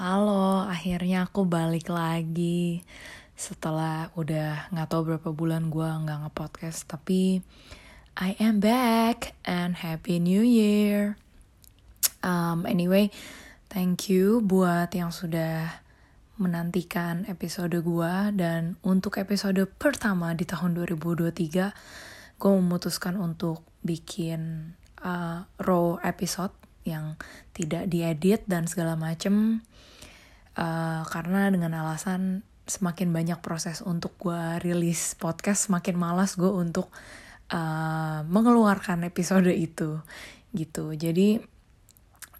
Halo, 0.00 0.64
akhirnya 0.64 1.28
aku 1.28 1.44
balik 1.44 1.92
lagi. 1.92 2.80
Setelah 3.36 4.08
udah 4.16 4.72
nggak 4.72 4.88
tahu 4.88 5.12
berapa 5.12 5.28
bulan 5.36 5.68
gue 5.68 5.84
nggak 5.84 6.24
nge-podcast, 6.24 6.88
tapi 6.88 7.44
I 8.16 8.32
am 8.40 8.64
back 8.64 9.36
and 9.44 9.76
happy 9.76 10.16
new 10.16 10.40
year. 10.40 11.20
Um, 12.24 12.64
anyway, 12.64 13.12
thank 13.68 14.08
you 14.08 14.40
buat 14.40 14.88
yang 14.96 15.12
sudah 15.12 15.84
menantikan 16.40 17.28
episode 17.28 17.76
gue 17.76 18.14
dan 18.40 18.80
untuk 18.80 19.20
episode 19.20 19.68
pertama 19.76 20.32
di 20.32 20.48
tahun 20.48 20.80
2023 20.80 22.40
gue 22.40 22.52
memutuskan 22.56 23.20
untuk 23.20 23.68
bikin 23.84 24.72
uh, 25.04 25.44
raw 25.60 26.00
episode 26.00 26.56
yang 26.84 27.20
tidak 27.52 27.88
diedit 27.92 28.44
dan 28.48 28.64
segala 28.64 28.96
macem 28.96 29.60
uh, 30.56 31.02
karena 31.08 31.52
dengan 31.52 31.76
alasan 31.76 32.42
semakin 32.70 33.10
banyak 33.10 33.38
proses 33.42 33.82
untuk 33.82 34.14
gue 34.22 34.62
rilis 34.62 35.18
podcast 35.18 35.66
semakin 35.66 35.98
malas 35.98 36.38
gue 36.38 36.48
untuk 36.48 36.88
uh, 37.50 38.22
mengeluarkan 38.24 39.02
episode 39.02 39.50
itu 39.50 39.98
gitu. 40.54 40.94
Jadi 40.94 41.42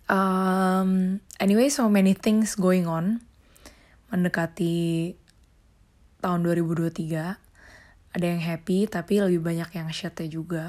um, 0.06 1.18
anyway 1.42 1.66
so 1.66 1.90
many 1.90 2.14
things 2.14 2.54
going 2.54 2.86
on. 2.86 3.22
Mendekati 4.10 5.14
tahun 6.18 6.42
2023 6.42 8.10
ada 8.10 8.26
yang 8.26 8.42
happy 8.42 8.90
tapi 8.90 9.22
lebih 9.22 9.42
banyak 9.42 9.70
yang 9.74 9.88
shitnya 9.90 10.26
juga. 10.30 10.64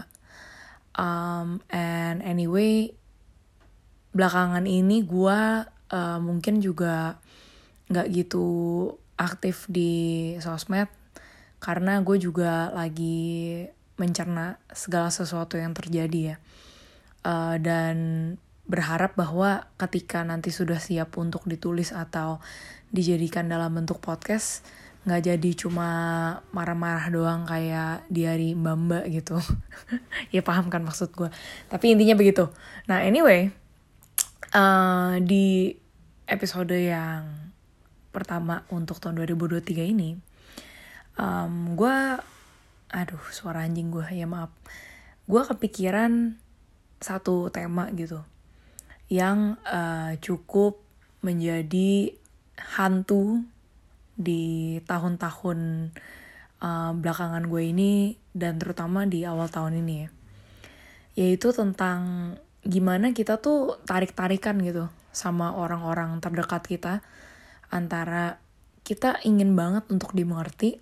Um, 0.98 1.64
and 1.72 2.20
anyway 2.22 2.94
belakangan 4.12 4.68
ini 4.68 5.04
gue 5.04 5.40
uh, 5.68 6.20
mungkin 6.20 6.60
juga 6.60 7.20
nggak 7.92 8.08
gitu 8.12 8.46
aktif 9.20 9.68
di 9.68 10.34
sosmed 10.40 10.88
karena 11.62 12.02
gue 12.02 12.18
juga 12.18 12.74
lagi 12.74 13.62
mencerna 14.02 14.58
segala 14.74 15.14
sesuatu 15.14 15.62
yang 15.62 15.78
terjadi 15.78 16.34
ya. 16.34 16.38
Uh, 17.22 17.62
dan 17.62 17.96
berharap 18.66 19.14
bahwa 19.14 19.70
ketika 19.78 20.26
nanti 20.26 20.50
sudah 20.50 20.82
siap 20.82 21.14
untuk 21.22 21.46
ditulis 21.46 21.94
atau 21.94 22.42
dijadikan 22.90 23.46
dalam 23.46 23.78
bentuk 23.78 24.02
podcast 24.02 24.66
nggak 25.02 25.34
jadi 25.34 25.52
cuma 25.58 25.90
marah-marah 26.54 27.10
doang 27.10 27.42
kayak 27.46 28.06
diary 28.10 28.58
mbak 28.58 28.78
mbak 28.78 29.06
gitu. 29.22 29.38
Ya 30.34 30.42
paham 30.42 30.74
kan 30.74 30.82
maksud 30.82 31.14
gue 31.14 31.30
tapi 31.70 31.94
intinya 31.94 32.18
begitu. 32.18 32.50
Nah 32.90 33.06
anyway 33.06 33.54
uh, 34.56 35.16
di 35.24 35.72
episode 36.28 36.76
yang 36.76 37.52
pertama 38.12 38.68
untuk 38.72 39.00
tahun 39.00 39.24
2023 39.24 39.92
ini 39.96 40.20
um, 41.16 41.80
gue 41.80 41.98
aduh 42.92 43.24
suara 43.32 43.64
anjing 43.64 43.88
gue 43.88 44.04
ya 44.12 44.28
maaf. 44.28 44.52
Gue 45.24 45.42
kepikiran 45.48 46.36
satu 47.00 47.48
tema 47.50 47.88
gitu 47.96 48.20
yang 49.08 49.60
uh, 49.68 50.16
cukup 50.20 50.80
menjadi 51.24 52.16
hantu 52.56 53.44
di 54.16 54.78
tahun-tahun 54.86 55.92
uh, 56.62 56.92
belakangan 57.00 57.48
gue 57.48 57.64
ini 57.64 57.94
dan 58.36 58.60
terutama 58.60 59.08
di 59.08 59.24
awal 59.24 59.48
tahun 59.48 59.82
ini 59.84 59.96
ya. 59.96 60.10
Yaitu 61.16 61.52
tentang 61.52 62.36
gimana 62.62 63.14
kita 63.14 63.42
tuh 63.42 63.82
tarik-tarikan 63.86 64.62
gitu 64.62 64.90
sama 65.12 65.58
orang-orang 65.58 66.22
terdekat 66.22 66.64
kita 66.66 66.94
antara 67.74 68.38
kita 68.82 69.18
ingin 69.26 69.58
banget 69.58 69.86
untuk 69.90 70.14
dimengerti 70.14 70.78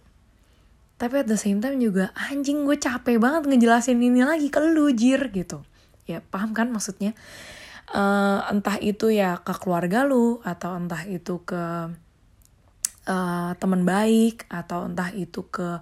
tapi 0.99 1.23
at 1.23 1.31
the 1.31 1.39
same 1.39 1.63
time 1.63 1.79
juga 1.79 2.11
anjing 2.11 2.67
gue 2.67 2.75
capek 2.75 3.23
banget 3.23 3.47
ngejelasin 3.47 4.03
ini 4.03 4.19
lagi 4.27 4.51
ke 4.51 4.59
lu 4.59 4.91
jir 4.91 5.31
gitu. 5.31 5.63
Ya 6.03 6.19
paham 6.19 6.51
kan 6.51 6.67
maksudnya? 6.75 7.15
Uh, 7.89 8.43
entah 8.51 8.75
itu 8.83 9.07
ya 9.07 9.39
ke 9.39 9.55
keluarga 9.55 10.03
lu 10.03 10.43
atau 10.43 10.75
entah 10.75 11.07
itu 11.07 11.39
ke 11.47 11.63
uh, 13.07 13.51
teman 13.55 13.87
baik 13.87 14.43
atau 14.51 14.91
entah 14.91 15.09
itu 15.15 15.47
ke 15.47 15.79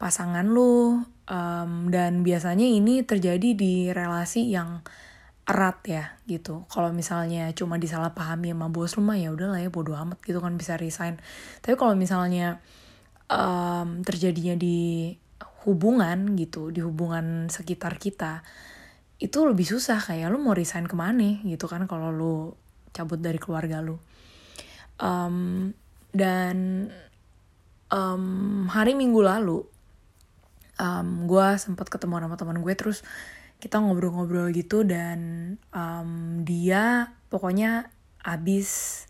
pasangan 0.00 0.48
lu 0.48 1.04
um, 1.28 1.72
dan 1.92 2.24
biasanya 2.24 2.64
ini 2.64 3.04
terjadi 3.04 3.52
di 3.54 3.92
relasi 3.92 4.48
yang 4.48 4.80
erat 5.44 5.78
ya 5.84 6.04
gitu. 6.24 6.64
Kalau 6.72 6.88
misalnya 6.90 7.52
cuma 7.52 7.76
disalahpahami 7.76 8.56
sama 8.56 8.72
bos 8.72 8.96
rumah 8.96 9.16
ya 9.20 9.28
udahlah 9.28 9.60
ya 9.60 9.68
bodo 9.68 9.92
amat 9.92 10.18
gitu 10.24 10.40
kan 10.40 10.56
bisa 10.56 10.80
resign. 10.80 11.20
Tapi 11.60 11.76
kalau 11.76 11.92
misalnya 11.92 12.64
um, 13.28 14.00
terjadinya 14.00 14.56
di 14.56 15.12
hubungan 15.68 16.36
gitu, 16.36 16.72
di 16.72 16.80
hubungan 16.80 17.48
sekitar 17.52 18.00
kita 18.00 18.44
itu 19.20 19.38
lebih 19.46 19.64
susah 19.64 20.00
kayak 20.00 20.28
lu 20.32 20.42
mau 20.42 20.52
resign 20.52 20.84
ke 20.90 20.96
mana 20.96 21.40
gitu 21.44 21.70
kan 21.70 21.86
kalau 21.88 22.10
lu 22.12 22.34
cabut 22.92 23.20
dari 23.20 23.36
keluarga 23.36 23.84
lu. 23.84 24.00
Um, 24.96 25.72
dan 26.14 26.88
um, 27.90 28.64
hari 28.70 28.96
minggu 28.96 29.20
lalu 29.20 29.66
um, 30.78 31.26
gue 31.26 31.46
sempat 31.58 31.90
ketemu 31.90 32.22
sama 32.22 32.36
teman 32.38 32.58
gue 32.62 32.74
terus 32.74 33.02
kita 33.58 33.80
ngobrol-ngobrol 33.80 34.52
gitu 34.52 34.84
dan 34.84 35.18
um, 35.72 36.42
dia 36.44 37.14
pokoknya 37.32 37.88
abis 38.24 39.04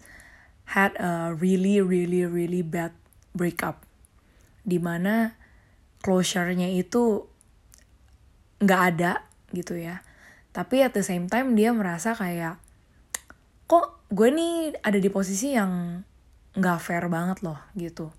had 0.65 0.95
a 0.97 1.35
really 1.35 1.79
really 1.83 2.27
really 2.27 2.63
bad 2.63 2.95
breakup. 3.35 3.83
Di 4.65 4.81
mana 4.81 5.37
closure-nya 6.01 6.71
itu 6.73 7.25
nggak 8.63 8.83
ada 8.95 9.25
gitu 9.53 9.77
ya. 9.77 10.01
Tapi 10.55 10.87
at 10.87 10.95
the 10.95 11.03
same 11.03 11.27
time 11.27 11.59
dia 11.59 11.75
merasa 11.75 12.15
kayak 12.15 12.63
kok 13.67 14.07
gue 14.13 14.29
nih 14.31 14.77
ada 14.85 14.99
di 15.01 15.11
posisi 15.11 15.57
yang 15.57 16.05
nggak 16.55 16.79
fair 16.79 17.11
banget 17.11 17.43
loh 17.43 17.59
gitu. 17.75 18.15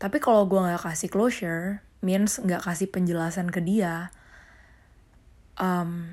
Tapi 0.00 0.18
kalau 0.18 0.48
gue 0.48 0.58
nggak 0.58 0.82
kasih 0.82 1.12
closure 1.12 1.84
means 2.02 2.40
nggak 2.42 2.64
kasih 2.66 2.90
penjelasan 2.90 3.52
ke 3.52 3.62
dia 3.62 4.10
um, 5.62 6.10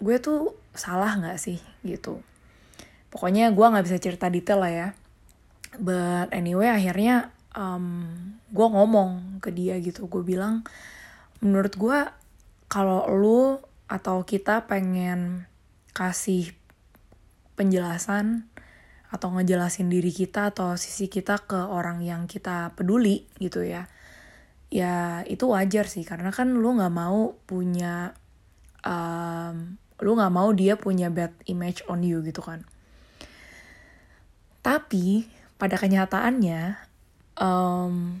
gue 0.00 0.16
tuh 0.18 0.56
salah 0.72 1.20
nggak 1.20 1.36
sih 1.36 1.60
gitu. 1.84 2.24
Pokoknya 3.12 3.52
gue 3.52 3.62
nggak 3.62 3.84
bisa 3.86 4.00
cerita 4.00 4.32
detail 4.32 4.64
lah 4.64 4.72
ya. 4.72 4.88
But 5.76 6.32
anyway 6.32 6.72
akhirnya 6.72 7.30
um, 7.52 8.08
gue 8.50 8.66
ngomong 8.66 9.38
ke 9.44 9.52
dia 9.52 9.76
gitu. 9.78 10.08
Gue 10.08 10.24
bilang 10.24 10.64
menurut 11.44 11.76
gue 11.76 11.98
kalau 12.66 13.06
lu 13.12 13.60
atau 13.86 14.24
kita 14.24 14.64
pengen 14.66 15.46
kasih 15.94 16.56
penjelasan 17.54 18.50
atau 19.14 19.30
ngejelasin 19.30 19.86
diri 19.86 20.10
kita 20.10 20.50
atau 20.50 20.74
sisi 20.74 21.06
kita 21.06 21.46
ke 21.46 21.70
orang 21.70 22.02
yang 22.02 22.26
kita 22.26 22.74
peduli 22.74 23.30
gitu 23.38 23.62
ya. 23.62 23.86
Ya 24.74 25.22
itu 25.30 25.46
wajar 25.46 25.86
sih. 25.86 26.02
Karena 26.02 26.34
kan 26.34 26.50
lu 26.50 26.74
nggak 26.74 26.90
mau 26.90 27.38
punya 27.46 28.18
um, 28.84 29.80
lu 30.04 30.10
nggak 30.14 30.34
mau 30.34 30.52
dia 30.52 30.76
punya 30.76 31.08
bad 31.08 31.32
image 31.48 31.82
on 31.88 32.04
you 32.04 32.20
gitu 32.20 32.44
kan. 32.44 32.62
Tapi 34.64 35.28
pada 35.60 35.76
kenyataannya 35.76 36.76
um, 37.40 38.20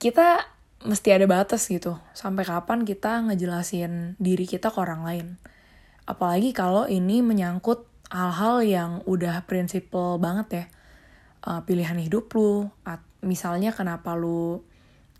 kita 0.00 0.44
mesti 0.84 1.08
ada 1.16 1.24
batas 1.24 1.68
gitu. 1.68 1.96
Sampai 2.12 2.44
kapan 2.44 2.84
kita 2.84 3.24
ngejelasin 3.24 4.20
diri 4.20 4.44
kita 4.44 4.68
ke 4.68 4.78
orang 4.80 5.02
lain? 5.04 5.26
Apalagi 6.04 6.52
kalau 6.52 6.84
ini 6.84 7.24
menyangkut 7.24 7.88
hal-hal 8.12 8.60
yang 8.60 8.90
udah 9.08 9.44
prinsipal 9.48 10.20
banget 10.20 10.48
ya. 10.52 10.66
Uh, 11.44 11.60
pilihan 11.64 12.00
hidup 12.00 12.32
lu 12.32 12.72
misalnya 13.20 13.72
kenapa 13.72 14.16
lu 14.16 14.64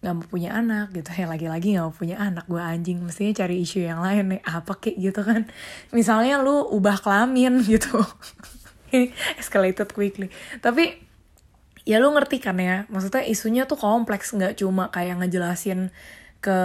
nggak 0.05 0.15
mau 0.21 0.27
punya 0.29 0.53
anak 0.53 0.93
gitu. 0.93 1.09
Ya 1.17 1.25
lagi-lagi 1.25 1.73
nggak 1.73 1.87
mau 1.89 1.97
punya 1.97 2.21
anak. 2.21 2.45
Gue 2.45 2.61
anjing 2.61 3.01
mestinya 3.01 3.33
cari 3.33 3.65
isu 3.65 3.89
yang 3.89 4.05
lain 4.05 4.37
nih. 4.37 4.41
Apa 4.45 4.77
kek 4.77 5.01
gitu 5.01 5.25
kan. 5.25 5.49
Misalnya 5.97 6.45
lu 6.45 6.69
ubah 6.69 7.01
kelamin 7.01 7.65
gitu. 7.73 8.05
Escalated 9.41 9.97
quickly. 9.97 10.29
Tapi 10.61 11.01
ya 11.89 11.97
lu 12.05 12.12
ngerti 12.12 12.37
kan 12.37 12.61
ya. 12.61 12.85
Maksudnya 12.93 13.25
isunya 13.25 13.65
tuh 13.65 13.81
kompleks. 13.81 14.37
Nggak 14.37 14.61
cuma 14.61 14.93
kayak 14.93 15.25
ngejelasin 15.25 15.89
ke 16.45 16.59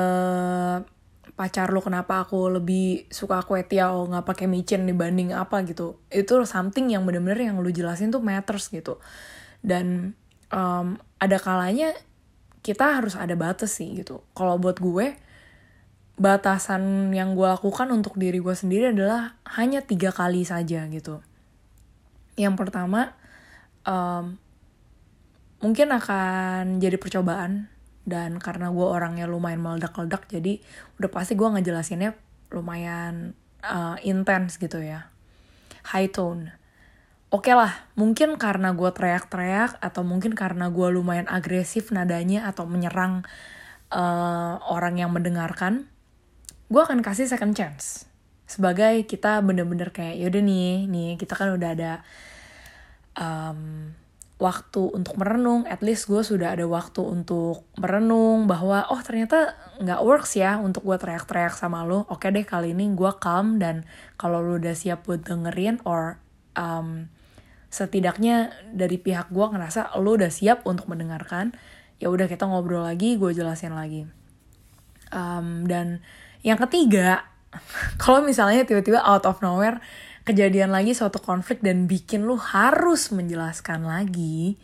pacar 1.40 1.72
lu 1.72 1.80
kenapa 1.80 2.28
aku 2.28 2.52
lebih 2.52 3.08
suka 3.08 3.40
kue 3.48 3.64
tiao 3.64 4.04
nggak 4.12 4.28
pakai 4.28 4.52
micin 4.52 4.84
dibanding 4.84 5.32
apa 5.32 5.64
gitu. 5.64 6.04
Itu 6.12 6.44
something 6.44 6.92
yang 6.92 7.08
bener-bener 7.08 7.40
yang 7.40 7.64
lu 7.64 7.72
jelasin 7.72 8.12
tuh 8.12 8.20
matters 8.20 8.68
gitu. 8.68 9.00
Dan 9.64 10.12
um, 10.52 11.00
ada 11.24 11.40
kalanya 11.40 11.96
kita 12.60 13.00
harus 13.00 13.16
ada 13.16 13.34
batas 13.40 13.80
sih 13.80 13.92
gitu. 13.96 14.24
Kalau 14.36 14.60
buat 14.60 14.78
gue, 14.80 15.16
batasan 16.20 17.16
yang 17.16 17.34
gue 17.34 17.48
lakukan 17.48 17.88
untuk 17.96 18.20
diri 18.20 18.44
gue 18.44 18.56
sendiri 18.56 18.92
adalah 18.92 19.40
hanya 19.56 19.80
tiga 19.80 20.12
kali 20.12 20.44
saja 20.44 20.84
gitu. 20.92 21.24
Yang 22.36 22.56
pertama, 22.60 23.16
um, 23.88 24.36
mungkin 25.60 25.92
akan 25.92 26.80
jadi 26.80 26.96
percobaan 26.96 27.68
dan 28.08 28.40
karena 28.40 28.72
gue 28.72 28.88
orangnya 28.88 29.28
lumayan 29.28 29.62
meledak-ledak 29.62 30.26
jadi 30.32 30.64
udah 30.98 31.10
pasti 31.12 31.36
gue 31.36 31.46
ngejelasinnya 31.46 32.16
lumayan 32.50 33.38
uh, 33.62 34.00
intens 34.02 34.58
gitu 34.58 34.82
ya 34.82 35.12
high 35.94 36.10
tone 36.10 36.59
oke 37.30 37.46
okay 37.46 37.56
lah 37.58 37.74
mungkin 37.94 38.38
karena 38.42 38.74
gue 38.74 38.90
teriak-teriak 38.90 39.78
atau 39.82 40.02
mungkin 40.02 40.34
karena 40.34 40.70
gue 40.70 40.88
lumayan 40.90 41.30
agresif 41.30 41.94
nadanya 41.94 42.50
atau 42.50 42.66
menyerang 42.66 43.26
uh, 43.94 44.58
orang 44.70 44.98
yang 44.98 45.14
mendengarkan 45.14 45.86
gue 46.70 46.82
akan 46.82 47.02
kasih 47.02 47.30
second 47.30 47.54
chance 47.54 48.10
sebagai 48.50 49.06
kita 49.06 49.42
bener-bener 49.46 49.94
kayak 49.94 50.18
yaudah 50.18 50.42
nih 50.42 50.90
nih 50.90 51.10
kita 51.22 51.38
kan 51.38 51.54
udah 51.54 51.70
ada 51.78 51.94
um, 53.14 53.94
waktu 54.40 54.82
untuk 54.96 55.20
merenung, 55.20 55.68
at 55.68 55.84
least 55.84 56.08
gue 56.08 56.24
sudah 56.24 56.56
ada 56.56 56.64
waktu 56.64 57.04
untuk 57.04 57.68
merenung 57.76 58.48
bahwa 58.48 58.88
oh 58.88 59.04
ternyata 59.04 59.60
nggak 59.84 60.00
works 60.00 60.40
ya 60.40 60.56
untuk 60.64 60.88
gue 60.88 60.96
teriak-teriak 60.96 61.60
sama 61.60 61.84
lo. 61.84 62.08
Oke 62.08 62.32
deh 62.32 62.48
kali 62.48 62.72
ini 62.72 62.88
gue 62.96 63.12
calm 63.20 63.60
dan 63.60 63.84
kalau 64.16 64.40
lo 64.40 64.56
udah 64.56 64.72
siap 64.72 65.04
buat 65.04 65.28
dengerin 65.28 65.84
or 65.84 66.24
um, 66.56 67.12
setidaknya 67.70 68.54
dari 68.74 68.98
pihak 68.98 69.30
gue 69.30 69.46
ngerasa 69.46 69.94
lo 70.02 70.18
udah 70.18 70.34
siap 70.34 70.66
untuk 70.66 70.90
mendengarkan, 70.90 71.54
ya 72.02 72.10
udah 72.10 72.26
kita 72.26 72.50
ngobrol 72.50 72.86
lagi, 72.86 73.16
gue 73.16 73.32
jelasin 73.34 73.78
lagi. 73.78 74.10
Um, 75.14 75.66
dan 75.70 76.02
yang 76.42 76.58
ketiga, 76.58 77.30
kalau 78.02 78.26
misalnya 78.26 78.66
tiba-tiba 78.66 79.02
out 79.06 79.26
of 79.30 79.42
nowhere 79.46 79.82
kejadian 80.26 80.70
lagi 80.70 80.94
suatu 80.94 81.18
konflik 81.18 81.62
dan 81.66 81.90
bikin 81.90 82.26
lu 82.26 82.38
harus 82.38 83.10
menjelaskan 83.10 83.86
lagi, 83.86 84.58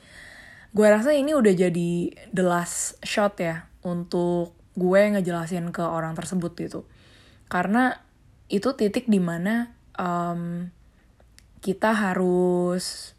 gue 0.76 0.88
rasa 0.90 1.14
ini 1.14 1.34
udah 1.34 1.54
jadi 1.54 1.92
the 2.34 2.46
last 2.46 3.02
shot 3.02 3.38
ya 3.42 3.66
untuk 3.82 4.54
gue 4.76 5.02
ngejelasin 5.16 5.72
ke 5.72 5.82
orang 5.82 6.14
tersebut 6.14 6.54
gitu. 6.58 6.86
Karena 7.50 7.98
itu 8.52 8.74
titik 8.78 9.10
di 9.10 9.18
mana 9.18 9.74
um, 9.98 10.70
kita 11.66 11.98
harus 11.98 13.18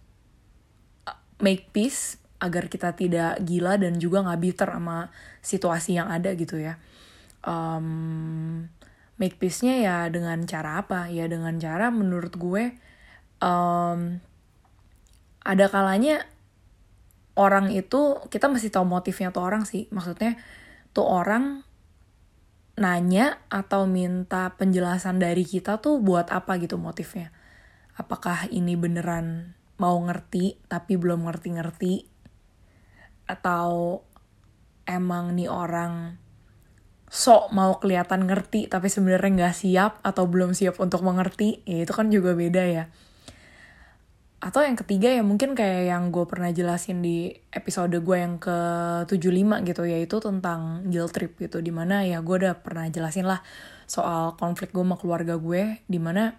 uh, 1.03 1.19
make 1.43 1.67
peace 1.75 2.23
agar 2.39 2.71
kita 2.71 2.95
tidak 2.95 3.43
gila 3.43 3.75
dan 3.75 3.99
juga 3.99 4.23
nggak 4.23 4.39
bitter 4.39 4.71
sama 4.71 5.11
situasi 5.43 5.99
yang 5.99 6.07
ada 6.07 6.31
gitu 6.39 6.63
ya. 6.63 6.79
Um, 7.43 8.71
make 9.19 9.43
peace-nya 9.43 9.83
ya 9.83 9.97
dengan 10.15 10.47
cara 10.47 10.79
apa? 10.79 11.11
Ya 11.11 11.27
dengan 11.27 11.59
cara 11.59 11.91
menurut 11.91 12.39
gue 12.39 12.71
um, 13.43 14.23
ada 15.43 15.67
kalanya 15.67 16.23
orang 17.35 17.75
itu 17.75 18.23
kita 18.31 18.47
mesti 18.47 18.71
tahu 18.71 18.87
motifnya 18.87 19.35
tuh 19.35 19.43
orang 19.43 19.67
sih. 19.67 19.91
Maksudnya 19.91 20.39
tuh 20.95 21.03
orang 21.03 21.67
nanya 22.77 23.41
atau 23.49 23.89
minta 23.89 24.53
penjelasan 24.55 25.17
dari 25.17 25.49
kita 25.49 25.81
tuh 25.81 25.99
buat 25.99 26.29
apa 26.29 26.61
gitu 26.61 26.77
motifnya. 26.77 27.33
Apakah 27.97 28.53
ini 28.53 28.77
beneran 28.77 29.57
mau 29.81 29.97
ngerti 29.97 30.61
tapi 30.69 31.01
belum 31.01 31.25
ngerti-ngerti? 31.25 32.05
Atau 33.25 34.05
emang 34.85 35.33
nih 35.33 35.49
orang 35.49 36.21
sok 37.07 37.55
mau 37.55 37.79
kelihatan 37.79 38.27
ngerti 38.27 38.67
tapi 38.67 38.91
sebenarnya 38.91 39.31
nggak 39.47 39.57
siap 39.57 39.93
atau 40.05 40.29
belum 40.29 40.53
siap 40.53 40.77
untuk 40.77 41.01
mengerti? 41.01 41.65
Ya 41.65 41.89
itu 41.89 41.93
kan 41.97 42.13
juga 42.13 42.37
beda 42.37 42.63
ya. 42.69 42.85
Atau 44.37 44.61
yang 44.63 44.77
ketiga 44.77 45.09
ya 45.09 45.25
mungkin 45.25 45.57
kayak 45.57 45.91
yang 45.91 46.13
gue 46.13 46.29
pernah 46.29 46.53
jelasin 46.53 47.01
di 47.01 47.33
episode 47.51 47.97
gue 47.97 48.17
yang 48.21 48.37
ke 48.37 48.59
75 49.09 49.65
gitu 49.65 49.83
yaitu 49.89 50.17
tentang 50.21 50.85
guilt 50.93 51.17
trip 51.17 51.41
gitu. 51.41 51.65
Di 51.65 51.73
mana 51.73 52.05
ya 52.05 52.21
gue 52.21 52.45
udah 52.45 52.61
pernah 52.61 52.85
jelasin 52.93 53.25
lah 53.25 53.41
soal 53.89 54.37
konflik 54.37 54.77
gue 54.77 54.85
sama 54.85 55.01
keluarga 55.01 55.41
gue 55.41 55.81
di 55.89 55.97
mana 55.97 56.37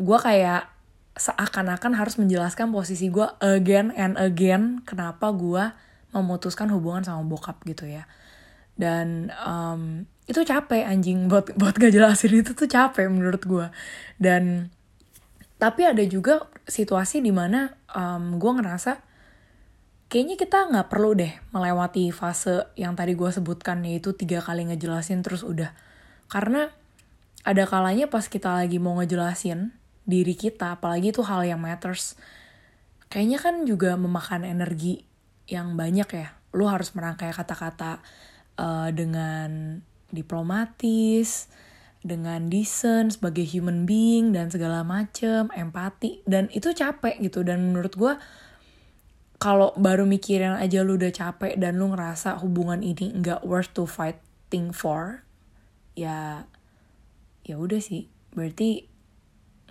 gue 0.00 0.18
kayak 0.18 0.72
seakan-akan 1.14 1.92
harus 2.00 2.16
menjelaskan 2.16 2.72
posisi 2.72 3.12
gue 3.12 3.28
again 3.44 3.92
and 3.92 4.16
again 4.16 4.80
kenapa 4.88 5.28
gue 5.36 5.68
memutuskan 6.16 6.72
hubungan 6.72 7.04
sama 7.04 7.22
bokap 7.28 7.60
gitu 7.68 7.84
ya. 7.84 8.08
Dan 8.80 9.28
um, 9.44 10.08
itu 10.30 10.40
capek 10.46 10.86
anjing 10.86 11.26
buat 11.26 11.52
buat 11.58 11.74
gak 11.74 11.90
jelasin 11.90 12.40
itu 12.40 12.54
tuh 12.54 12.70
capek 12.70 13.10
menurut 13.10 13.42
gue 13.42 13.66
dan 14.22 14.70
tapi 15.58 15.82
ada 15.82 16.00
juga 16.06 16.46
situasi 16.70 17.18
di 17.18 17.34
mana 17.34 17.74
um, 17.90 18.38
gue 18.38 18.52
ngerasa 18.54 19.02
kayaknya 20.06 20.38
kita 20.38 20.70
nggak 20.70 20.86
perlu 20.86 21.18
deh 21.18 21.34
melewati 21.50 22.14
fase 22.14 22.70
yang 22.78 22.94
tadi 22.94 23.18
gue 23.18 23.26
sebutkan 23.26 23.82
yaitu 23.82 24.14
tiga 24.14 24.38
kali 24.38 24.70
ngejelasin 24.70 25.26
terus 25.26 25.42
udah. 25.42 25.74
Karena 26.30 26.70
ada 27.42 27.66
kalanya 27.66 28.06
pas 28.06 28.24
kita 28.30 28.54
lagi 28.54 28.78
mau 28.78 28.94
ngejelasin 29.02 29.74
diri 30.04 30.34
kita 30.34 30.80
apalagi 30.80 31.12
itu 31.12 31.22
hal 31.22 31.44
yang 31.46 31.60
matters. 31.60 32.18
Kayaknya 33.10 33.38
kan 33.42 33.54
juga 33.66 33.98
memakan 33.98 34.46
energi 34.46 35.02
yang 35.50 35.74
banyak 35.74 36.08
ya. 36.14 36.28
Lu 36.54 36.66
harus 36.70 36.94
merangkai 36.94 37.34
kata-kata 37.34 38.02
uh, 38.58 38.88
dengan 38.94 39.82
diplomatis, 40.10 41.50
dengan 42.00 42.48
decent 42.48 43.14
sebagai 43.18 43.44
human 43.44 43.84
being 43.84 44.32
dan 44.32 44.48
segala 44.48 44.82
macem, 44.82 45.52
empati 45.52 46.24
dan 46.24 46.48
itu 46.50 46.72
capek 46.72 47.20
gitu. 47.20 47.44
Dan 47.46 47.70
menurut 47.70 47.94
gue 47.94 48.14
kalau 49.40 49.72
baru 49.76 50.04
mikirin 50.04 50.60
aja 50.60 50.84
lu 50.84 51.00
udah 51.00 51.12
capek 51.12 51.56
dan 51.56 51.80
lu 51.80 51.92
ngerasa 51.92 52.36
hubungan 52.44 52.84
ini 52.84 53.16
nggak 53.16 53.40
worth 53.44 53.72
to 53.72 53.88
fighting 53.88 54.68
for, 54.74 55.24
ya 55.96 56.44
ya 57.44 57.56
udah 57.56 57.80
sih. 57.80 58.06
Berarti 58.36 58.89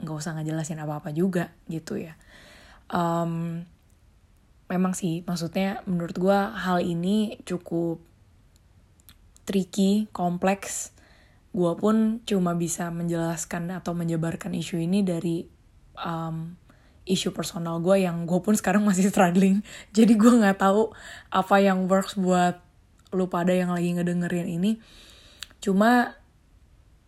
nggak 0.02 0.16
usah 0.16 0.36
ngejelasin 0.40 0.80
apa-apa 0.82 1.12
juga 1.12 1.52
gitu 1.68 2.00
ya. 2.00 2.16
Um, 2.90 3.64
memang 4.70 4.94
sih 4.94 5.26
maksudnya 5.26 5.82
menurut 5.90 6.16
gue 6.16 6.40
hal 6.40 6.80
ini 6.82 7.42
cukup 7.44 8.00
tricky, 9.50 10.06
kompleks. 10.14 10.94
Gue 11.50 11.74
pun 11.74 12.22
cuma 12.30 12.54
bisa 12.54 12.94
menjelaskan 12.94 13.74
atau 13.74 13.98
menjabarkan 13.98 14.54
isu 14.54 14.78
ini 14.78 15.02
dari 15.02 15.50
um, 15.98 16.54
isu 17.10 17.34
personal 17.34 17.82
gue 17.82 18.06
yang 18.06 18.30
gue 18.30 18.38
pun 18.46 18.54
sekarang 18.54 18.86
masih 18.86 19.10
struggling. 19.10 19.66
Jadi 19.98 20.14
gue 20.14 20.30
nggak 20.30 20.62
tahu 20.62 20.94
apa 21.34 21.56
yang 21.58 21.90
works 21.90 22.14
buat 22.14 22.62
lu 23.10 23.26
pada 23.26 23.50
yang 23.58 23.74
lagi 23.74 23.98
ngedengerin 23.98 24.46
ini. 24.46 24.78
Cuma 25.58 26.14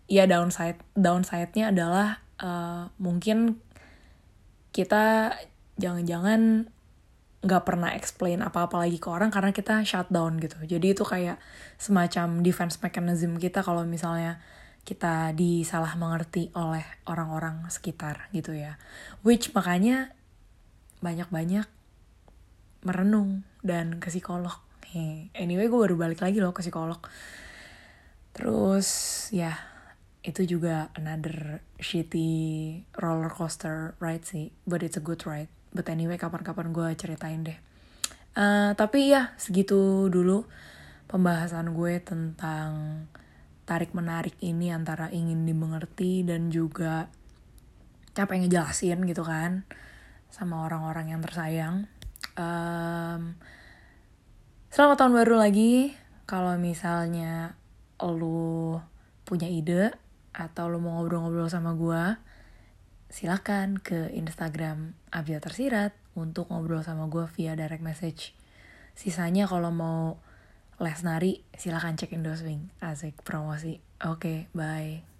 ya 0.09 0.25
downside 0.25 0.81
downside-nya 0.97 1.69
adalah 1.69 2.25
uh, 2.41 2.89
mungkin 2.97 3.61
kita 4.75 5.35
jangan-jangan 5.77 6.67
nggak 7.41 7.63
pernah 7.65 7.89
explain 7.97 8.45
apa-apa 8.45 8.85
lagi 8.85 9.01
ke 9.01 9.09
orang 9.09 9.33
karena 9.33 9.49
kita 9.49 9.81
shutdown 9.81 10.37
gitu. 10.37 10.61
Jadi 10.61 10.93
itu 10.93 11.01
kayak 11.01 11.41
semacam 11.81 12.45
defense 12.45 12.77
mechanism 12.77 13.41
kita 13.41 13.65
kalau 13.65 13.81
misalnya 13.81 14.37
kita 14.85 15.33
disalah 15.33 15.97
mengerti 15.97 16.53
oleh 16.53 16.85
orang-orang 17.09 17.65
sekitar 17.69 18.29
gitu 18.33 18.53
ya. 18.53 18.77
Which 19.25 19.53
makanya 19.57 20.13
banyak-banyak 21.01 21.65
merenung 22.85 23.41
dan 23.65 23.97
ke 23.97 24.13
psikolog. 24.13 24.53
Hey, 24.85 25.33
anyway 25.33 25.65
gue 25.65 25.79
baru 25.81 25.97
balik 25.97 26.21
lagi 26.21 26.37
loh 26.37 26.53
ke 26.53 26.61
psikolog. 26.61 27.01
Terus 28.37 28.87
ya 29.33 29.70
itu 30.21 30.45
juga 30.45 30.93
another 30.93 31.65
shitty 31.81 32.29
roller 33.01 33.33
coaster 33.33 33.97
ride 33.97 34.21
sih, 34.21 34.53
but 34.69 34.85
it's 34.85 34.97
a 34.97 35.03
good 35.03 35.25
ride. 35.25 35.49
But 35.73 35.89
anyway 35.89 36.21
kapan-kapan 36.21 36.69
gue 36.69 36.89
ceritain 36.93 37.41
deh. 37.41 37.57
Uh, 38.37 38.71
tapi 38.77 39.11
ya 39.11 39.33
segitu 39.35 40.07
dulu 40.07 40.45
pembahasan 41.09 41.73
gue 41.73 41.99
tentang 41.99 43.03
tarik 43.65 43.91
menarik 43.97 44.37
ini 44.39 44.71
antara 44.71 45.09
ingin 45.11 45.43
dimengerti 45.43 46.23
dan 46.23 46.47
juga 46.53 47.11
capek 48.15 48.45
ngejelasin 48.45 49.03
gitu 49.07 49.23
kan 49.25 49.65
sama 50.29 50.69
orang-orang 50.69 51.17
yang 51.17 51.21
tersayang. 51.25 51.89
Um, 52.37 53.35
selamat 54.69 54.95
tahun 55.01 55.13
baru 55.23 55.35
lagi. 55.41 55.97
Kalau 56.29 56.55
misalnya 56.55 57.57
lu 57.99 58.79
punya 59.27 59.51
ide 59.51 59.91
atau 60.31 60.71
lu 60.71 60.79
mau 60.79 60.99
ngobrol-ngobrol 60.99 61.51
sama 61.51 61.75
gue 61.75 62.17
silakan 63.11 63.75
ke 63.77 64.07
Instagram 64.15 64.95
Abia 65.11 65.43
Tersirat 65.43 65.91
untuk 66.15 66.47
ngobrol 66.47 66.81
sama 66.81 67.11
gue 67.11 67.27
via 67.35 67.59
direct 67.59 67.83
message. 67.83 68.31
Sisanya 68.95 69.45
kalau 69.51 69.69
mau 69.69 70.19
les 70.79 70.99
nari, 71.03 71.43
silakan 71.53 71.99
cek 71.99 72.15
Indoswing. 72.15 72.71
Asik 72.79 73.21
promosi. 73.21 73.83
Oke, 74.01 74.49
okay, 74.49 74.55
bye. 74.55 75.10